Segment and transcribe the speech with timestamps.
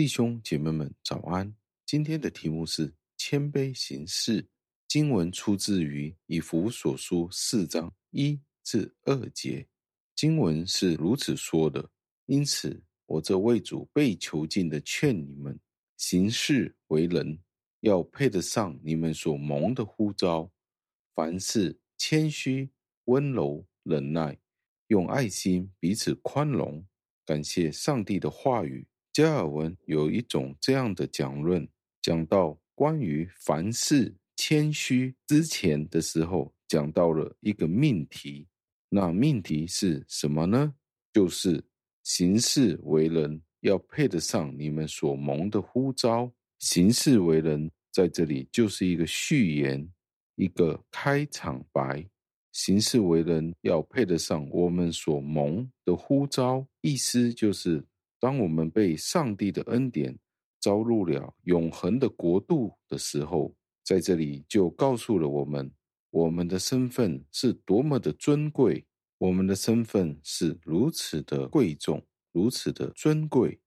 [0.00, 1.54] 弟兄姐妹们，早安！
[1.84, 4.48] 今天的题目是谦卑行事。
[4.88, 9.68] 经文出自于以弗所书四章一至二节。
[10.16, 11.86] 经文是如此说的：
[12.24, 15.60] 因此，我这为主被囚禁的，劝你们
[15.98, 17.38] 行事为人，
[17.80, 20.50] 要配得上你们所蒙的呼召。
[21.14, 22.70] 凡事谦虚、
[23.04, 24.38] 温柔、忍耐，
[24.86, 26.82] 用爱心彼此宽容，
[27.26, 28.88] 感谢上帝的话语。
[29.12, 31.68] 加尔文有一种这样的讲论，
[32.00, 38.46] 讲到关于凡事谦虚之前的时候，讲到了一个命题。
[38.88, 40.74] 那命题是什么呢？
[41.12, 41.62] 就是
[42.04, 46.32] 行事为人要配得上你们所蒙的呼召。
[46.60, 49.92] 行事为人在这里就是一个序言，
[50.36, 52.08] 一个开场白。
[52.52, 57.84] 行事为人要配得上我们所蒙的呼召，意思就是。
[58.20, 60.16] 当我们被上帝的恩典
[60.60, 65.72] 招入了永恒的国度的时候，在这里就告诉了我们，
[66.10, 68.84] 我们的身份是多么的尊贵，
[69.16, 73.58] 我们的身份是如此的贵重，如此的尊贵，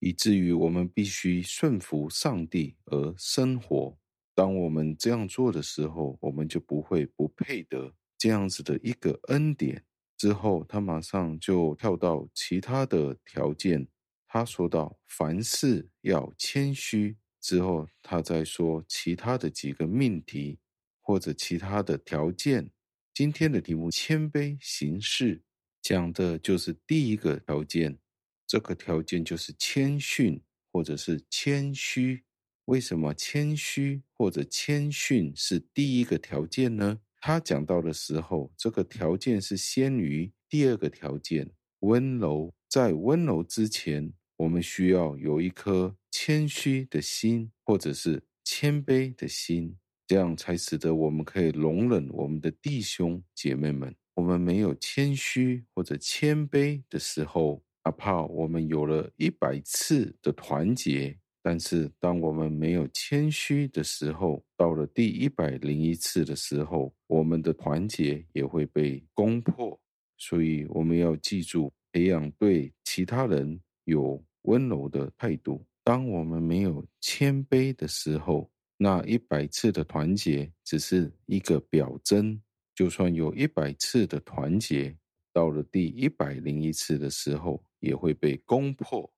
[0.00, 3.96] 以至于我们必须顺服上帝而生活。
[4.34, 9.84] 当我们这样做的时候，我们就不会不配得这样子的一个恩典。
[10.16, 13.86] 之后，他马上就跳到其他的条件。
[14.30, 20.58] 他说到：“凡事要谦虚。”之后，他再说其他的几个命题
[21.00, 22.70] 或者其他的条件。
[23.14, 25.42] 今天的题目“谦卑行事”，
[25.80, 27.98] 讲的就是第一个条件。
[28.46, 32.24] 这个条件就是谦逊或者是谦虚。
[32.66, 37.00] 为什么谦虚或者谦逊是第一个条件呢？
[37.20, 41.50] 他讲到的时候，这个条件是先于第二个条件——
[41.80, 42.52] 温柔。
[42.68, 44.12] 在温柔之前。
[44.38, 49.76] 我们需要有一颗谦虚的心，或者是谦卑的心，
[50.06, 53.94] 这样才使得我们可以容忍我们的弟兄姐妹们。
[54.14, 69.80] 我们没有谦虚或者谦卑的时候，哪怕我们有了一百次的团结，但是当我们没有谦虚的时候，到了第一百零一次的时候，我们的团结也会被攻破。
[70.16, 74.24] 所以我们要记住，培养对其他人有。
[74.42, 75.62] 温柔的态度。
[75.84, 82.40] 当我们没有谦卑的时候，那一百次的团结只是一个表征。
[82.74, 84.96] 就算有一百次的团结，
[85.34, 89.12] 到了第一百零一次的时候，也会被攻破。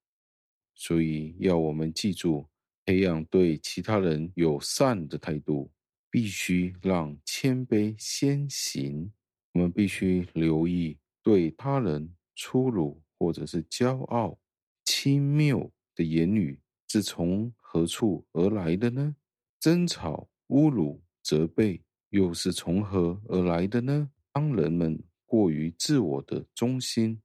[0.75, 2.45] 所以，要我们记住，
[2.83, 5.71] 培养对其他人友善的态度，
[6.09, 9.09] 必须让谦卑先行。
[9.53, 14.37] 我们必须留意对他人粗鲁或者是骄傲。
[15.03, 19.15] 轻蔑的言语是从何处而来的呢？
[19.59, 21.81] 争吵、侮辱、责备
[22.11, 24.11] 又是从何而来的呢？
[24.31, 27.19] 当人们过于自我的中心，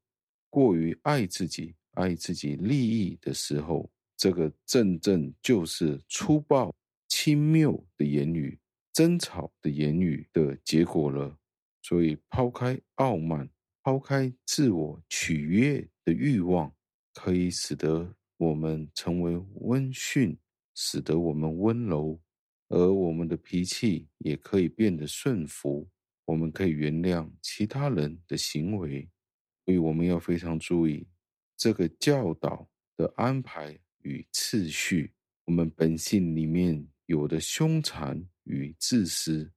[0.49, 6.75] 过于爱自己、爱自己利益的时候，这个正正就是粗暴、
[7.09, 8.59] 轻蔑的言语、
[8.91, 11.37] 争吵的言语的结果了。
[11.83, 13.47] 所以，抛开傲慢，
[13.83, 16.73] 抛开自我取悦的欲望。
[17.17, 20.39] 可以使得我们成为温驯，
[20.75, 22.21] 使得我们温柔，
[22.69, 25.89] 而我们的脾气也可以变得顺服。
[26.27, 29.09] 我们可以原谅其他人的行为，
[29.65, 31.09] 所以我们要非常注意
[31.57, 32.69] 这个教导
[32.99, 35.15] 的安排与次序。
[35.47, 39.51] 我们本性里面有的凶残与自私、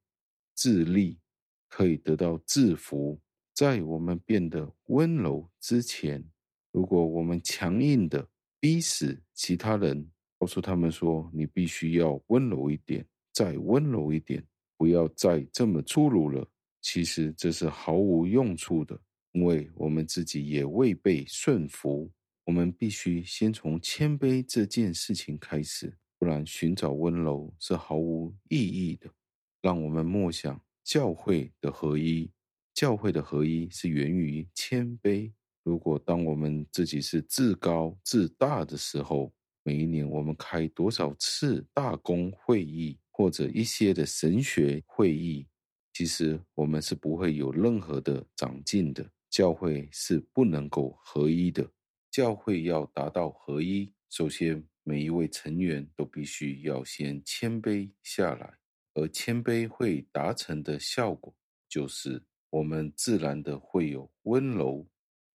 [0.53, 1.19] 自利，
[1.67, 3.19] 可以得到制服，
[3.53, 6.23] 在我们变得温柔之前。
[6.71, 8.27] 如果我们强硬的
[8.59, 14.45] 逼死其他人，告诉他们说：“你必须要温柔一点，再温柔一点，
[14.77, 16.47] 不要再这么粗鲁了。”
[16.81, 18.97] 其实这是毫无用处的，
[19.33, 22.09] 因为我们自己也未被顺服。
[22.45, 29.11] 我们必须先从谦卑这件事情开始，不然寻找温柔是毫无意义的。
[29.61, 32.31] 让我们默想教会的合一，
[32.73, 35.33] 教会的合一是源于谦卑。
[35.63, 39.31] 如果当我们自己是自高自大的时候，
[39.63, 45.47] 每一年我们开多少次大公会议或者一些的神学会议，
[45.93, 49.07] 其实我们是不会有任何的长进的。
[49.29, 51.69] 教会是不能够合一的。
[52.09, 58.51] 教会要达到合一，首先每一位成员都必须要先谦卑下来，
[58.95, 61.31] 而谦卑会达成的效果，
[61.67, 62.19] 就是
[62.49, 64.87] 我们自然的会有温柔。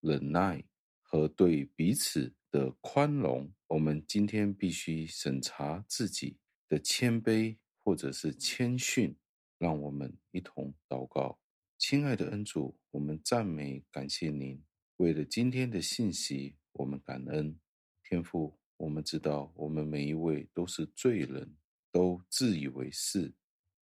[0.04, 0.62] 忍耐
[1.00, 6.36] 和对彼此的宽容，我们今天必须审查自己
[6.68, 9.16] 的谦卑或者是谦逊。
[9.56, 11.38] 让我们一同祷告，
[11.78, 14.62] 亲爱的恩主，我们赞美感谢您。
[14.96, 17.58] 为了今天的信息，我们感恩
[18.02, 18.58] 天父。
[18.76, 21.56] 我们知道，我们每一位都是罪人，
[21.90, 23.32] 都自以为是，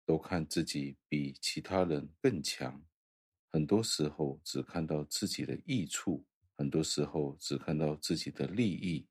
[0.07, 2.85] 都看自己比其他人更强。
[3.53, 6.25] 很多时候只看到自己的益处，
[6.57, 9.07] 很多时候只看到自己的利益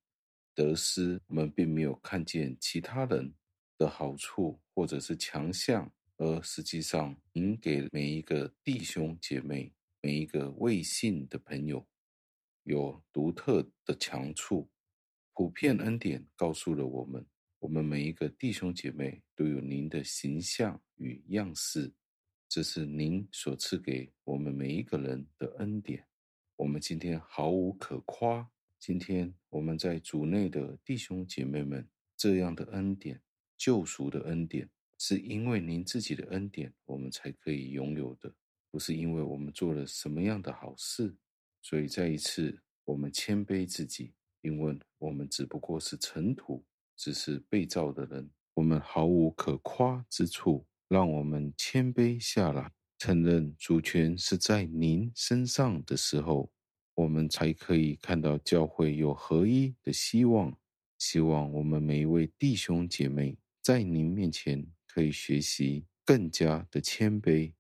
[0.55, 3.31] 得失，我们并没有看见其他人
[3.77, 5.89] 的好处或者是强项。
[6.17, 9.71] 而实际上，您给每一个弟兄姐妹、
[10.01, 11.87] 每一个未信的朋友，
[12.63, 14.69] 有独特的长处。
[15.33, 17.25] 普遍恩典告诉了我们，
[17.59, 21.91] 我们每一个弟兄姐妹都有您的形象与样式，
[22.51, 26.05] 这是您所赐给我们每一个人的恩典。
[26.57, 28.45] 我们今天毫无可夸。
[28.77, 31.87] 今天我们在主内的弟兄姐妹们，
[32.17, 33.21] 这样的恩典，
[33.57, 34.69] 救赎的恩典。
[34.97, 38.35] 是因为您自己的恩典，我们才可以拥有的，
[38.69, 41.15] 不是因为我们做了什么样的好事。
[41.61, 46.65] 所以再一次，我们谦卑自己，因为我们只不过是尘土，
[46.97, 50.65] 只是被造的人，我们毫无可夸之处。
[50.91, 56.51] 让我们谦卑下来，承认主权是在您身上的时候，
[56.95, 60.53] 我们才可以看到教会有合一的希望。
[60.99, 64.67] 希望我们每一位弟兄姐妹在您面前。
[64.93, 67.53] 可以学习更加的谦卑，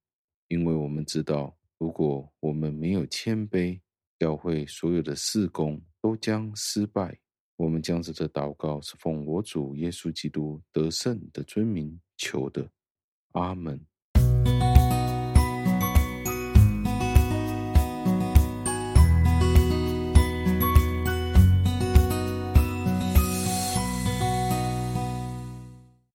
[0.49, 3.79] 因为我们知道，如果我们没有谦卑，
[4.19, 7.17] 教会所有的事工都将失败。
[7.55, 12.69] 我们将这的祷告是奉我主耶稣基督得胜的尊名求的，
[13.31, 13.90] 阿门。